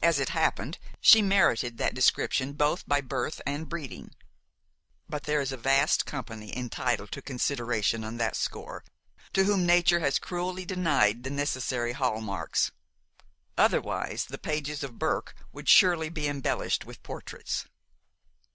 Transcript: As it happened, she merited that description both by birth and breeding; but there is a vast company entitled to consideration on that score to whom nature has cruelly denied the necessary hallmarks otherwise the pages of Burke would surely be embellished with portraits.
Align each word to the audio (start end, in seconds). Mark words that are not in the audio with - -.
As 0.00 0.18
it 0.18 0.30
happened, 0.30 0.78
she 1.02 1.20
merited 1.20 1.76
that 1.76 1.92
description 1.94 2.54
both 2.54 2.88
by 2.88 3.02
birth 3.02 3.42
and 3.44 3.68
breeding; 3.68 4.14
but 5.06 5.24
there 5.24 5.42
is 5.42 5.52
a 5.52 5.58
vast 5.58 6.06
company 6.06 6.56
entitled 6.56 7.12
to 7.12 7.20
consideration 7.20 8.04
on 8.04 8.16
that 8.16 8.36
score 8.36 8.82
to 9.34 9.44
whom 9.44 9.66
nature 9.66 10.00
has 10.00 10.18
cruelly 10.18 10.64
denied 10.64 11.24
the 11.24 11.30
necessary 11.30 11.92
hallmarks 11.92 12.70
otherwise 13.58 14.24
the 14.24 14.38
pages 14.38 14.82
of 14.82 14.98
Burke 14.98 15.34
would 15.52 15.68
surely 15.68 16.08
be 16.08 16.26
embellished 16.26 16.86
with 16.86 17.02
portraits. 17.02 17.66